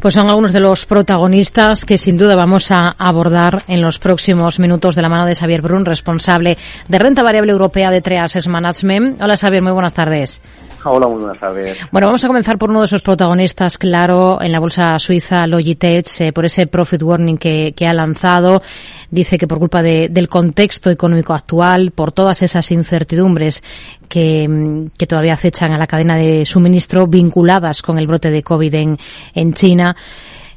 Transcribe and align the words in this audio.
Pues 0.00 0.14
son 0.14 0.28
algunos 0.28 0.52
de 0.52 0.60
los 0.60 0.86
protagonistas 0.86 1.84
que 1.84 1.98
sin 1.98 2.16
duda 2.16 2.36
vamos 2.36 2.70
a 2.70 2.94
abordar 2.98 3.64
en 3.66 3.82
los 3.82 3.98
próximos 3.98 4.60
minutos 4.60 4.94
de 4.94 5.02
la 5.02 5.08
mano 5.08 5.26
de 5.26 5.34
Xavier 5.34 5.60
Brun, 5.60 5.84
responsable 5.84 6.56
de 6.86 6.98
renta 7.00 7.24
variable 7.24 7.50
europea 7.50 7.90
de 7.90 8.00
Treases 8.00 8.46
Management. 8.46 9.20
Hola 9.20 9.36
Xavier, 9.36 9.60
muy 9.60 9.72
buenas 9.72 9.94
tardes. 9.94 10.40
Hola, 10.84 11.08
muy 11.08 11.20
buenas 11.20 11.40
tardes. 11.40 11.76
Bueno, 11.90 12.06
vamos 12.06 12.24
a 12.24 12.28
comenzar 12.28 12.56
por 12.56 12.70
uno 12.70 12.80
de 12.80 12.86
esos 12.86 13.02
protagonistas, 13.02 13.78
claro, 13.78 14.40
en 14.40 14.52
la 14.52 14.60
bolsa 14.60 14.96
suiza 14.98 15.46
Logitech, 15.46 16.20
eh, 16.20 16.32
por 16.32 16.44
ese 16.44 16.68
profit 16.68 17.02
warning 17.02 17.36
que, 17.36 17.74
ha 17.84 17.92
lanzado. 17.92 18.62
Dice 19.10 19.38
que 19.38 19.48
por 19.48 19.58
culpa 19.58 19.82
del 19.82 20.28
contexto 20.28 20.90
económico 20.90 21.34
actual, 21.34 21.90
por 21.90 22.12
todas 22.12 22.42
esas 22.42 22.70
incertidumbres 22.70 23.62
que, 24.08 24.88
que, 24.96 25.06
todavía 25.06 25.32
acechan 25.32 25.72
a 25.72 25.78
la 25.78 25.86
cadena 25.86 26.16
de 26.16 26.44
suministro 26.44 27.06
vinculadas 27.06 27.82
con 27.82 27.98
el 27.98 28.06
brote 28.06 28.30
de 28.30 28.42
COVID 28.42 28.74
en, 28.74 28.98
en 29.34 29.52
China, 29.54 29.96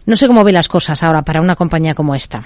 no 0.05 0.15
sé 0.15 0.27
cómo 0.27 0.43
ve 0.43 0.51
las 0.51 0.67
cosas 0.67 1.01
ahora 1.01 1.23
para 1.23 1.41
una 1.41 1.55
compañía 1.55 1.95
como 1.95 2.13
esta. 2.13 2.41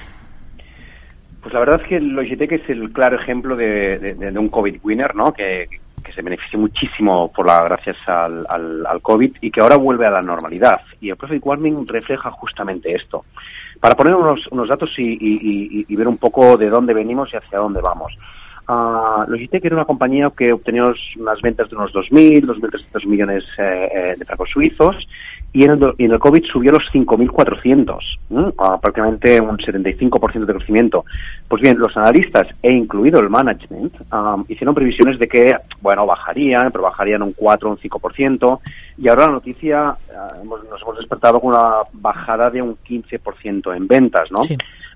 Pues 1.42 1.54
la 1.54 1.60
verdad 1.60 1.82
es 1.82 1.88
que 1.88 2.00
Logitech 2.00 2.54
es 2.54 2.70
el 2.70 2.92
claro 2.92 3.20
ejemplo 3.20 3.56
de, 3.56 4.16
de 4.18 4.40
un 4.40 4.50
COVID 4.50 4.78
winner, 4.84 5.14
¿no? 5.16 5.34
Que, 5.34 5.68
que 6.06 6.14
se 6.14 6.22
beneficia 6.22 6.60
muchísimo 6.60 7.32
por 7.32 7.48
la 7.48 7.64
gracias 7.64 7.98
al, 8.08 8.46
al, 8.48 9.02
COVID 9.02 9.38
y 9.42 9.52
que 9.52 9.60
ahora 9.60 9.76
vuelve 9.76 10.06
a 10.06 10.12
la 10.12 10.22
normalidad. 10.22 10.82
Y 11.02 11.10
el 11.10 11.18
Profit 11.18 11.42
Warning 11.44 11.88
refleja 11.88 12.32
justamente 12.32 12.96
esto. 12.96 13.26
Para 13.80 13.96
poner 13.96 14.16
unos, 14.16 14.48
unos 14.48 14.70
datos 14.70 14.94
y, 14.98 15.86
y 15.88 15.96
ver 15.96 16.08
un 16.08 16.18
poco 16.18 16.56
de 16.56 16.70
dónde 16.70 16.94
venimos 16.94 17.34
y 17.34 17.38
hacia 17.38 17.60
dónde 17.60 17.82
vamos. 17.82 18.18
Uh, 18.68 19.30
Logitech 19.30 19.64
era 19.64 19.76
una 19.76 19.86
compañía 19.86 20.32
que 20.36 20.52
obtenía 20.52 20.86
unas 21.18 21.42
ventas 21.42 21.70
de 21.70 21.76
unos 21.76 21.94
2.000, 21.94 22.46
2.300 22.46 23.06
millones 23.06 23.44
eh, 23.60 23.90
eh, 23.94 24.16
de 24.18 24.26
francos 24.26 24.50
suizos 24.50 25.08
y 25.54 25.64
en 25.64 25.72
el, 25.72 25.94
en 26.00 26.12
el 26.12 26.20
COVID 26.20 26.44
subió 26.46 26.72
a 26.72 26.74
los 26.74 26.92
5.400, 26.92 28.00
uh, 28.30 28.80
prácticamente 28.82 29.40
un 29.40 29.58
75% 29.58 30.46
de 30.46 30.54
crecimiento. 30.54 31.06
Pues 31.48 31.62
bien, 31.62 31.78
los 31.78 31.96
analistas, 31.96 32.48
e 32.62 32.74
incluido 32.74 33.22
el 33.22 33.30
management, 33.30 33.94
hicieron 34.50 34.76
previsiones 34.76 35.18
de 35.18 35.30
que, 35.30 35.56
bueno, 35.82 36.06
bajarían, 36.06 36.72
pero 36.72 36.84
bajarían 36.84 37.22
un 37.22 37.32
4 37.32 37.70
o 37.70 37.72
un 37.72 37.78
5%, 37.78 38.60
y 38.98 39.08
ahora 39.08 39.28
la 39.28 39.32
noticia, 39.34 39.96
uh, 40.16 40.46
nos 40.46 40.82
hemos 40.82 40.98
despertado 40.98 41.40
con 41.40 41.54
una 41.54 41.84
bajada 41.94 42.50
de 42.50 42.62
un 42.62 42.78
15% 42.78 43.76
en 43.76 43.88
ventas, 43.88 44.32
¿no? 44.32 44.40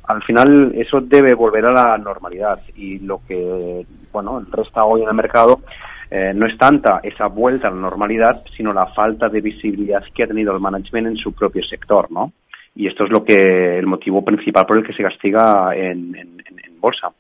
al 0.10 0.24
final 0.24 0.72
eso 0.76 1.02
debe 1.02 1.36
volver 1.36 1.66
a 1.68 1.72
la 1.72 1.98
normalidad 1.98 2.60
y 2.76 2.98
lo 3.00 3.22
que 3.28 3.86
bueno 4.12 4.44
resta 4.52 4.84
hoy 4.84 5.04
en 5.04 5.08
el 5.08 5.14
mercado 5.14 5.62
eh, 6.10 6.34
no 6.34 6.48
es 6.48 6.58
tanta 6.58 7.00
esa 7.04 7.28
vuelta 7.28 7.68
a 7.68 7.72
la 7.72 7.78
normalidad 7.78 8.44
sino 8.58 8.74
la 8.74 8.88
falta 8.88 9.30
de 9.30 9.40
visibilidad 9.40 10.04
que 10.12 10.24
ha 10.24 10.26
tenido 10.26 10.52
el 10.52 10.60
management 10.60 11.08
en 11.10 11.16
su 11.16 11.34
propio 11.34 11.64
sector 11.64 12.12
no 12.12 12.34
y 12.74 12.88
esto 12.88 13.04
es 13.04 13.12
lo 13.12 13.24
que 13.24 13.78
el 13.78 13.86
motivo 13.86 14.26
principal 14.26 14.66
por 14.66 14.80
el 14.80 14.84
que 14.84 14.94
se 14.94 15.04
castiga 15.04 15.76
en 15.76 16.42
bolsa 16.80 17.12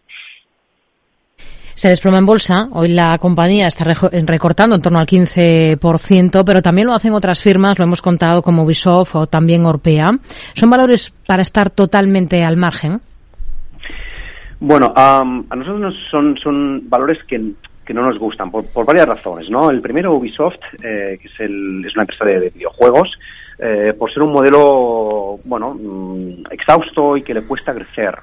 se 1.79 1.87
desploma 1.87 2.17
en 2.17 2.25
bolsa. 2.25 2.67
Hoy 2.73 2.89
la 2.89 3.17
compañía 3.19 3.67
está 3.67 3.85
recortando 4.11 4.75
en 4.75 4.81
torno 4.81 4.99
al 4.99 5.05
15%, 5.05 6.43
pero 6.45 6.61
también 6.61 6.87
lo 6.87 6.93
hacen 6.93 7.13
otras 7.13 7.41
firmas, 7.41 7.79
lo 7.79 7.85
hemos 7.85 8.01
contado 8.01 8.41
como 8.41 8.63
Ubisoft 8.63 9.15
o 9.15 9.27
también 9.27 9.65
Orpea. 9.65 10.09
¿Son 10.55 10.69
valores 10.69 11.13
para 11.25 11.41
estar 11.41 11.69
totalmente 11.69 12.43
al 12.43 12.57
margen? 12.57 12.99
Bueno, 14.59 14.91
a 14.93 15.23
nosotros 15.23 15.95
son, 16.11 16.35
son 16.43 16.89
valores 16.89 17.17
que, 17.23 17.53
no 17.93 18.03
nos 18.03 18.17
gustan 18.17 18.51
por, 18.51 18.85
varias 18.85 19.07
razones, 19.07 19.49
¿no? 19.49 19.69
El 19.69 19.81
primero, 19.81 20.13
Ubisoft, 20.13 20.59
eh, 20.83 21.17
que 21.21 21.27
es, 21.27 21.39
el, 21.39 21.83
es 21.85 21.93
una 21.95 22.03
empresa 22.03 22.25
de, 22.25 22.49
videojuegos, 22.49 23.17
eh, 23.57 23.93
por 23.97 24.11
ser 24.11 24.23
un 24.23 24.31
modelo, 24.31 25.39
bueno, 25.43 25.75
mm, 25.75 26.51
exhausto 26.51 27.17
y 27.17 27.23
que 27.23 27.33
le 27.33 27.43
cuesta 27.43 27.73
crecer 27.73 28.19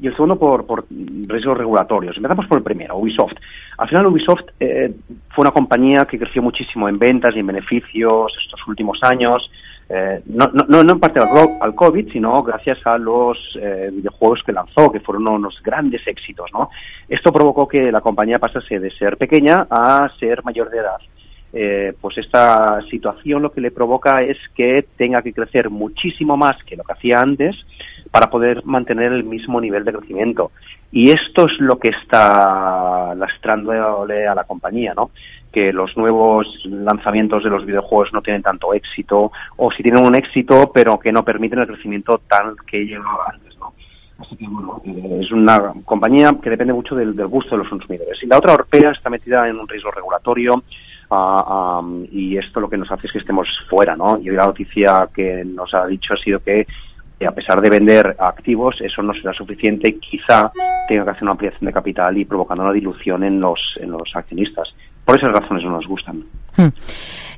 y 0.00 0.06
el 0.06 0.12
segundo 0.12 0.38
por, 0.38 0.66
por 0.66 0.86
riesgos 0.90 1.58
regulatorios. 1.58 2.16
Empezamos 2.16 2.46
por 2.46 2.58
el 2.58 2.64
primero, 2.64 2.96
Ubisoft. 2.96 3.34
Al 3.78 3.88
final 3.88 4.06
Ubisoft 4.06 4.44
eh, 4.60 4.94
fue 5.30 5.42
una 5.42 5.50
compañía 5.50 6.06
que 6.08 6.18
creció 6.18 6.42
muchísimo 6.42 6.88
en 6.88 6.98
ventas 6.98 7.34
y 7.34 7.40
en 7.40 7.46
beneficios 7.46 8.32
estos 8.44 8.66
últimos 8.68 9.00
años, 9.02 9.50
eh, 9.90 10.20
no, 10.26 10.46
no, 10.52 10.82
no 10.82 10.92
en 10.92 11.00
parte 11.00 11.18
al, 11.18 11.74
COVID, 11.74 12.12
sino 12.12 12.42
gracias 12.42 12.78
a 12.86 12.98
los 12.98 13.38
eh, 13.60 13.90
videojuegos 13.90 14.42
que 14.44 14.52
lanzó, 14.52 14.92
que 14.92 15.00
fueron 15.00 15.28
unos 15.28 15.62
grandes 15.62 16.06
éxitos. 16.06 16.50
¿no? 16.52 16.70
Esto 17.08 17.32
provocó 17.32 17.66
que 17.66 17.90
la 17.90 18.00
compañía 18.00 18.38
pasase 18.38 18.78
de 18.78 18.90
ser 18.90 19.16
pequeña 19.16 19.66
a 19.70 20.08
ser 20.18 20.44
mayor 20.44 20.70
de 20.70 20.78
edad. 20.78 20.98
Eh, 21.50 21.94
pues 21.98 22.18
esta 22.18 22.82
situación 22.90 23.40
lo 23.40 23.50
que 23.50 23.62
le 23.62 23.70
provoca 23.70 24.22
es 24.22 24.36
que 24.54 24.84
tenga 24.98 25.22
que 25.22 25.32
crecer 25.32 25.70
muchísimo 25.70 26.36
más 26.36 26.62
que 26.64 26.76
lo 26.76 26.84
que 26.84 26.92
hacía 26.92 27.20
antes 27.20 27.56
para 28.10 28.30
poder 28.30 28.64
mantener 28.64 29.12
el 29.12 29.24
mismo 29.24 29.60
nivel 29.60 29.84
de 29.84 29.92
crecimiento. 29.92 30.50
Y 30.90 31.10
esto 31.10 31.46
es 31.46 31.58
lo 31.58 31.78
que 31.78 31.90
está 31.90 33.14
lastrándole 33.14 34.26
a 34.26 34.34
la 34.34 34.44
compañía, 34.44 34.94
¿no? 34.94 35.10
Que 35.52 35.72
los 35.72 35.96
nuevos 35.96 36.46
lanzamientos 36.64 37.44
de 37.44 37.50
los 37.50 37.66
videojuegos 37.66 38.12
no 38.12 38.22
tienen 38.22 38.42
tanto 38.42 38.72
éxito, 38.72 39.32
o 39.56 39.70
si 39.70 39.82
tienen 39.82 40.06
un 40.06 40.14
éxito, 40.14 40.70
pero 40.72 40.98
que 40.98 41.12
no 41.12 41.24
permiten 41.24 41.58
el 41.58 41.66
crecimiento 41.66 42.20
tal 42.26 42.56
que 42.66 42.86
llevaba 42.86 43.26
antes, 43.32 43.58
¿no? 43.58 43.74
Así 44.18 44.34
que, 44.36 44.48
bueno, 44.48 44.82
eh, 44.84 45.20
es 45.20 45.30
una 45.30 45.74
compañía 45.84 46.34
que 46.42 46.50
depende 46.50 46.72
mucho 46.72 46.94
del, 46.94 47.14
gusto 47.26 47.50
de 47.50 47.58
los 47.58 47.68
consumidores. 47.68 48.20
Y 48.22 48.26
la 48.26 48.38
otra, 48.38 48.54
Orpea, 48.54 48.90
está 48.90 49.10
metida 49.10 49.48
en 49.48 49.58
un 49.58 49.68
riesgo 49.68 49.90
regulatorio, 49.90 50.64
ah, 51.10 51.82
y 52.10 52.36
esto 52.36 52.60
lo 52.60 52.68
que 52.68 52.78
nos 52.78 52.90
hace 52.90 53.06
es 53.06 53.12
que 53.12 53.18
estemos 53.18 53.46
fuera, 53.68 53.94
¿no? 53.94 54.18
Y 54.18 54.30
hoy 54.30 54.36
la 54.36 54.46
noticia 54.46 55.08
que 55.14 55.44
nos 55.44 55.72
ha 55.74 55.86
dicho 55.86 56.14
ha 56.14 56.16
sido 56.16 56.40
que 56.40 56.66
a 57.26 57.32
pesar 57.32 57.60
de 57.60 57.70
vender 57.70 58.16
activos, 58.18 58.76
eso 58.80 59.02
no 59.02 59.12
será 59.14 59.32
suficiente. 59.32 59.98
Quizá 59.98 60.52
tenga 60.86 61.04
que 61.04 61.10
hacer 61.10 61.22
una 61.24 61.32
ampliación 61.32 61.66
de 61.66 61.72
capital 61.72 62.16
y 62.16 62.24
provocando 62.24 62.64
una 62.64 62.72
dilución 62.72 63.24
en 63.24 63.40
los, 63.40 63.60
en 63.80 63.90
los 63.90 64.14
accionistas. 64.14 64.74
Por 65.04 65.16
esas 65.16 65.32
razones 65.32 65.64
no 65.64 65.70
nos 65.70 65.86
gustan. 65.86 66.24
Hmm. 66.56 66.68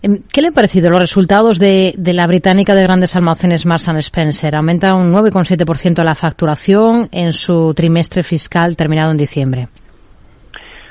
Em, 0.02 0.18
¿Qué 0.32 0.40
le 0.40 0.48
han 0.48 0.54
parecido 0.54 0.90
los 0.90 1.00
resultados 1.00 1.58
de, 1.58 1.94
de 1.96 2.12
la 2.12 2.26
británica 2.26 2.74
de 2.74 2.82
grandes 2.82 3.16
almacenes 3.16 3.66
Marks 3.66 3.88
Spencer? 3.88 4.54
Aumenta 4.54 4.94
un 4.94 5.12
9,7% 5.12 6.02
la 6.02 6.14
facturación 6.14 7.08
en 7.12 7.32
su 7.32 7.72
trimestre 7.74 8.22
fiscal 8.22 8.76
terminado 8.76 9.10
en 9.10 9.16
diciembre. 9.16 9.68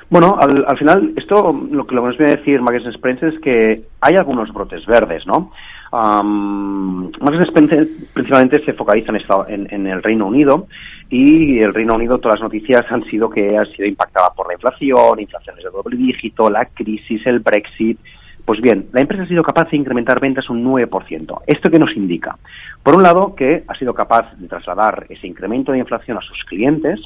Bueno, 0.09 0.38
al, 0.40 0.66
al 0.68 0.78
final, 0.78 1.14
esto 1.16 1.53
lo 1.72 1.86
que 1.86 1.94
nos 1.94 2.18
viene 2.18 2.34
a 2.34 2.36
decir 2.38 2.62
Marks 2.62 2.86
Spencer 2.88 3.34
es 3.34 3.40
que 3.42 3.84
hay 4.02 4.16
algunos 4.16 4.52
brotes 4.52 4.84
verdes, 4.88 5.28
¿no? 5.28 5.52
Um, 5.92 7.12
Spencer 7.42 7.88
principalmente 8.14 8.64
se 8.66 8.74
focaliza 8.74 9.12
en, 9.47 9.68
en, 9.72 9.88
el 9.88 10.02
Reino 10.02 10.28
Unido 10.28 10.68
y 11.09 11.59
el 11.59 11.74
Reino 11.74 11.96
Unido 11.96 12.18
todas 12.18 12.40
las 12.40 12.44
noticias 12.44 12.86
han 12.90 13.03
sido 13.06 13.30
que 13.30 13.56
ha 13.56 13.66
sido 13.66 13.88
impactada 13.88 14.31
por 14.36 14.47
la 14.47 14.53
inflación, 14.53 15.20
inflaciones 15.20 15.64
de 15.64 15.70
doble 15.70 15.97
dígito, 15.97 16.50
la 16.50 16.66
crisis, 16.66 17.26
el 17.28 17.40
Brexit. 17.40 18.00
Pues 18.46 18.62
bien, 18.62 18.88
la 18.94 19.02
empresa 19.02 19.24
ha 19.24 19.28
sido 19.28 19.44
capaz 19.44 19.70
de 19.70 19.78
incrementar 19.78 20.20
ventas 20.20 20.50
un 20.50 20.66
9%. 20.66 21.41
¿Esto 21.46 21.70
qué 21.70 21.78
nos 21.78 21.96
indica? 21.96 22.36
Por 22.81 22.96
un 22.96 23.03
lado, 23.03 23.36
que 23.36 23.64
ha 23.68 23.76
sido 23.76 23.94
capaz 23.94 24.34
de 24.38 24.47
trasladar 24.47 25.06
ese 25.09 25.28
incremento 25.28 25.72
de 25.72 25.78
inflación 25.78 26.18
a 26.18 26.22
sus 26.22 26.44
clientes 26.46 27.00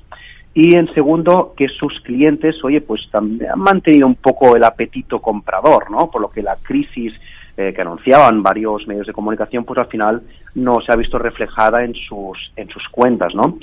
y 0.53 0.75
en 0.75 0.93
segundo, 0.93 1.53
que 1.57 1.67
sus 1.67 1.99
clientes, 2.01 2.63
oye, 2.63 2.81
pues 2.81 3.09
también 3.11 3.51
han 3.51 3.59
mantenido 3.59 4.05
un 4.05 4.15
poco 4.15 4.55
el 4.55 4.63
apetito 4.63 5.19
comprador, 5.19 5.89
¿no? 5.89 6.11
Por 6.11 6.21
lo 6.21 6.29
que 6.29 6.43
la 6.43 6.57
crisis 6.57 7.19
eh, 7.57 7.71
que 7.71 7.81
anunciaban 7.81 8.41
varios 8.41 8.87
medios 8.87 9.07
de 9.07 9.13
comunicación, 9.13 9.63
pues 9.63 9.79
al 9.79 9.87
final 9.87 10.23
no 10.55 10.81
se 10.81 10.91
ha 10.91 10.95
visto 10.95 11.19
reflejada 11.19 11.83
en 11.83 11.93
sus, 11.93 12.51
en 12.55 12.67
sus 12.69 12.87
cuentas, 12.89 13.33
¿no? 13.35 13.57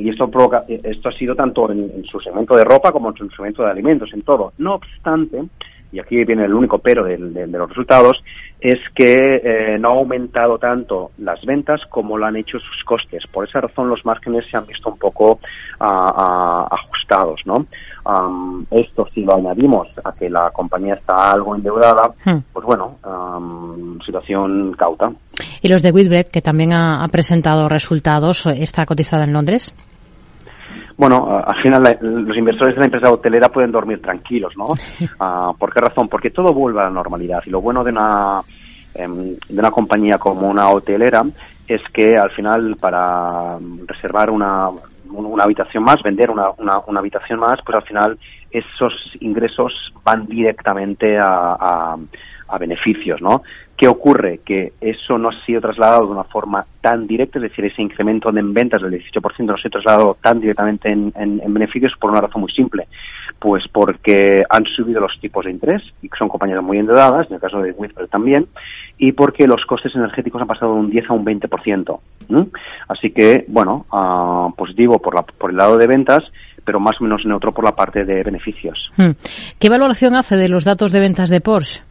y 0.00 0.08
esto 0.08 0.28
provoca, 0.28 0.64
esto 0.66 1.08
ha 1.08 1.12
sido 1.12 1.36
tanto 1.36 1.70
en, 1.70 2.04
su 2.04 2.18
segmento 2.18 2.56
de 2.56 2.64
ropa 2.64 2.90
como 2.90 3.10
en 3.10 3.16
su 3.16 3.28
segmento 3.28 3.62
de 3.62 3.70
alimentos, 3.70 4.12
en 4.12 4.22
todo. 4.22 4.52
No 4.58 4.74
obstante, 4.74 5.44
y 5.96 5.98
aquí 5.98 6.22
viene 6.24 6.44
el 6.44 6.52
único 6.52 6.78
pero 6.78 7.04
de, 7.04 7.16
los 7.46 7.68
resultados, 7.70 8.22
es 8.60 8.78
que 8.94 9.40
eh, 9.42 9.78
no 9.78 9.88
ha 9.88 9.94
aumentado 9.94 10.58
tanto 10.58 11.12
las 11.16 11.42
ventas 11.46 11.80
como 11.88 12.18
lo 12.18 12.26
han 12.26 12.36
hecho 12.36 12.58
sus 12.58 12.84
costes. 12.84 13.26
Por 13.26 13.48
esa 13.48 13.62
razón 13.62 13.88
los 13.88 14.04
márgenes 14.04 14.44
se 14.50 14.58
han 14.58 14.66
visto 14.66 14.90
un 14.90 14.98
poco 14.98 15.40
ajustados, 15.78 17.40
¿no? 17.46 17.66
esto 18.70 19.08
si 19.12 19.24
lo 19.24 19.34
añadimos 19.34 19.88
a 20.04 20.12
que 20.12 20.30
la 20.30 20.50
compañía 20.50 20.94
está 20.94 21.32
algo 21.32 21.56
endeudada, 21.56 22.12
hmm. 22.24 22.38
pues 22.52 22.66
bueno, 22.66 22.98
situación 24.04 24.74
cauta. 24.74 25.10
¿Y 25.62 25.68
los 25.68 25.82
de 25.82 25.90
Whitbread, 25.90 26.26
que 26.26 26.42
también 26.42 26.72
ha, 26.72 27.02
ha 27.02 27.08
presentado 27.08 27.68
resultados, 27.68 28.46
está 28.46 28.84
cotizada 28.84 29.24
en 29.24 29.32
Londres? 29.32 29.74
Bueno, 30.96 31.42
al 31.44 31.62
final 31.62 31.98
los 32.00 32.36
inversores 32.36 32.74
de 32.74 32.80
la 32.80 32.86
empresa 32.86 33.12
hotelera 33.12 33.50
pueden 33.50 33.72
dormir 33.72 34.00
tranquilos, 34.00 34.54
¿no? 34.56 34.66
Ah, 35.20 35.52
¿Por 35.58 35.72
qué 35.72 35.80
razón? 35.80 36.08
Porque 36.08 36.30
todo 36.30 36.52
vuelve 36.52 36.80
a 36.80 36.84
la 36.84 36.90
normalidad 36.90 37.42
y 37.46 37.50
lo 37.50 37.60
bueno 37.60 37.84
de 37.84 37.90
una, 37.90 38.40
em, 38.94 39.36
de 39.48 39.58
una 39.58 39.70
compañía 39.70 40.18
como 40.18 40.48
una 40.48 40.68
hotelera 40.70 41.22
es 41.66 41.82
que 41.92 42.16
al 42.16 42.30
final 42.30 42.76
para 42.80 43.58
reservar 43.86 44.30
una, 44.30 44.70
una 45.10 45.44
habitación 45.44 45.84
más, 45.84 46.02
vender 46.02 46.30
una, 46.30 46.50
una, 46.58 46.80
una, 46.86 47.00
habitación 47.00 47.40
más, 47.40 47.60
pues 47.64 47.76
al 47.76 47.84
final 47.84 48.18
esos 48.50 48.92
ingresos 49.20 49.92
van 50.04 50.26
directamente 50.26 51.18
a, 51.18 51.56
a 51.58 51.96
beneficios, 52.58 53.20
¿no? 53.20 53.42
¿Qué 53.76 53.88
ocurre? 53.88 54.40
Que 54.44 54.72
eso 54.80 55.18
no 55.18 55.28
ha 55.28 55.44
sido 55.44 55.60
trasladado 55.60 56.06
de 56.06 56.12
una 56.12 56.24
forma 56.24 56.64
tan 56.80 57.06
directa, 57.06 57.38
es 57.38 57.42
decir, 57.42 57.64
ese 57.66 57.82
incremento 57.82 58.30
en 58.30 58.54
ventas 58.54 58.80
del 58.80 58.92
18% 58.92 59.44
no 59.44 59.56
se 59.58 59.68
ha 59.68 59.70
trasladado 59.70 60.16
tan 60.22 60.40
directamente 60.40 60.90
en, 60.90 61.12
beneficios 61.48 61.92
por 62.00 62.10
una 62.10 62.22
razón 62.22 62.40
muy 62.42 62.52
simple. 62.52 62.88
Pues 63.38 63.68
porque 63.68 64.42
han 64.48 64.64
subido 64.64 65.00
los 65.00 65.18
tipos 65.20 65.44
de 65.44 65.50
interés, 65.50 65.82
y 66.00 66.08
son 66.18 66.28
compañías 66.28 66.62
muy 66.62 66.78
endeudadas, 66.78 67.26
en 67.28 67.34
el 67.34 67.40
caso 67.40 67.60
de 67.60 67.72
Whisper 67.72 68.08
también, 68.08 68.46
y 68.96 69.12
porque 69.12 69.46
los 69.46 69.66
costes 69.66 69.94
energéticos 69.94 70.40
han 70.40 70.48
pasado 70.48 70.72
de 70.74 70.80
un 70.80 70.90
10 70.90 71.10
a 71.10 71.12
un 71.12 71.24
20%. 71.24 72.00
Así 72.88 73.10
que, 73.10 73.44
bueno, 73.48 73.84
uh, 73.92 74.54
positivo 74.56 74.98
por, 75.00 75.14
la, 75.14 75.22
por 75.22 75.50
el 75.50 75.56
lado 75.56 75.76
de 75.76 75.86
ventas, 75.86 76.24
pero 76.66 76.80
más 76.80 77.00
o 77.00 77.04
menos 77.04 77.24
neutro 77.24 77.52
por 77.52 77.64
la 77.64 77.74
parte 77.74 78.04
de 78.04 78.22
beneficios. 78.22 78.90
Hmm. 78.96 79.12
¿Qué 79.58 79.68
valoración 79.70 80.14
hace 80.14 80.36
de 80.36 80.48
los 80.48 80.64
datos 80.64 80.92
de 80.92 81.00
ventas 81.00 81.30
de 81.30 81.40
Porsche? 81.40 81.85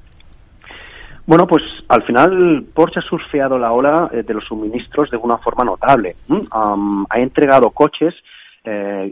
Bueno, 1.27 1.47
pues 1.47 1.63
al 1.87 2.03
final 2.03 2.65
Porsche 2.71 2.99
ha 2.99 3.01
surfeado 3.01 3.57
la 3.57 3.71
ola 3.71 4.09
eh, 4.13 4.21
de 4.21 4.33
los 4.33 4.45
suministros 4.45 5.09
de 5.09 5.17
una 5.17 5.39
forma 5.39 5.63
notable. 5.63 6.15
ha 6.29 7.19
entregado 7.19 7.71
coches, 7.71 8.13
eh, 8.63 9.11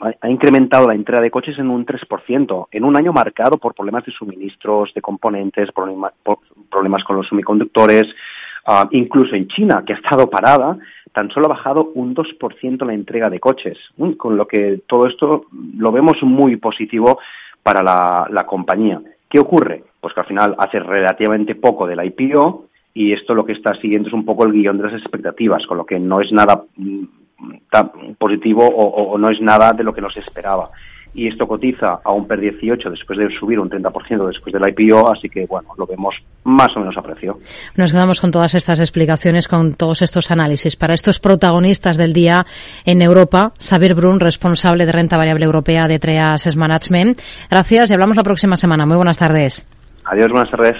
ha 0.00 0.28
incrementado 0.28 0.88
la 0.88 0.94
entrega 0.94 1.20
de 1.20 1.30
coches 1.30 1.56
en 1.58 1.70
un 1.70 1.86
3%, 1.86 2.68
en 2.70 2.84
un 2.84 2.96
año 2.96 3.12
marcado 3.12 3.58
por 3.58 3.74
problemas 3.74 4.04
de 4.04 4.12
suministros, 4.12 4.92
de 4.92 5.00
componentes, 5.00 5.70
problemas 5.72 7.04
con 7.04 7.16
los 7.16 7.28
semiconductores, 7.28 8.12
ah, 8.66 8.88
incluso 8.90 9.36
en 9.36 9.46
China, 9.46 9.84
que 9.86 9.92
ha 9.92 9.96
estado 9.96 10.28
parada, 10.28 10.76
tan 11.12 11.30
solo 11.30 11.46
ha 11.46 11.50
bajado 11.50 11.92
un 11.94 12.14
2% 12.14 12.84
la 12.84 12.94
entrega 12.94 13.30
de 13.30 13.38
coches, 13.38 13.78
con 14.16 14.36
lo 14.36 14.48
que 14.48 14.80
todo 14.88 15.06
esto 15.06 15.46
lo 15.78 15.92
vemos 15.92 16.20
muy 16.22 16.56
positivo 16.56 17.20
para 17.62 17.82
la 17.82 18.46
compañía. 18.46 19.00
¿Qué 19.28 19.38
ocurre? 19.38 19.84
Pues 20.00 20.14
que 20.14 20.20
al 20.20 20.26
final 20.26 20.54
hace 20.58 20.78
relativamente 20.78 21.54
poco 21.54 21.86
del 21.86 22.04
IPO 22.04 22.66
y 22.94 23.12
esto 23.12 23.34
lo 23.34 23.44
que 23.44 23.52
está 23.52 23.74
siguiendo 23.74 24.08
es 24.08 24.14
un 24.14 24.24
poco 24.24 24.46
el 24.46 24.52
guion 24.52 24.78
de 24.78 24.84
las 24.84 24.94
expectativas, 24.94 25.66
con 25.66 25.78
lo 25.78 25.84
que 25.84 25.98
no 25.98 26.20
es 26.20 26.32
nada 26.32 26.64
mm, 26.76 27.04
tan 27.70 27.90
positivo 28.18 28.66
o, 28.66 29.18
no 29.18 29.30
es 29.30 29.40
nada 29.40 29.72
de 29.72 29.84
lo 29.84 29.92
que 29.92 30.00
nos 30.00 30.16
esperaba 30.16 30.70
y 31.16 31.28
esto 31.28 31.48
cotiza 31.48 32.00
a 32.04 32.12
un 32.12 32.28
PER 32.28 32.40
18 32.40 32.90
después 32.90 33.18
de 33.18 33.30
subir 33.38 33.58
un 33.58 33.70
30% 33.70 34.26
después 34.26 34.52
del 34.52 34.62
IPO, 34.68 35.10
así 35.10 35.30
que 35.30 35.46
bueno, 35.46 35.70
lo 35.78 35.86
vemos 35.86 36.14
más 36.44 36.76
o 36.76 36.80
menos 36.80 36.96
a 36.98 37.02
precio. 37.02 37.38
Nos 37.74 37.90
quedamos 37.90 38.20
con 38.20 38.30
todas 38.30 38.54
estas 38.54 38.80
explicaciones, 38.80 39.48
con 39.48 39.74
todos 39.74 40.02
estos 40.02 40.30
análisis. 40.30 40.76
Para 40.76 40.92
estos 40.92 41.18
protagonistas 41.18 41.96
del 41.96 42.12
día 42.12 42.44
en 42.84 43.00
Europa, 43.00 43.52
Xavier 43.58 43.94
Brun, 43.94 44.20
responsable 44.20 44.84
de 44.84 44.92
renta 44.92 45.16
variable 45.16 45.46
europea 45.46 45.88
de 45.88 45.98
Treas 45.98 46.54
Management. 46.54 47.18
Gracias 47.50 47.90
y 47.90 47.94
hablamos 47.94 48.16
la 48.16 48.22
próxima 48.22 48.56
semana. 48.56 48.84
Muy 48.84 48.96
buenas 48.96 49.18
tardes. 49.18 49.66
Adiós, 50.04 50.30
buenas 50.30 50.50
tardes. 50.50 50.76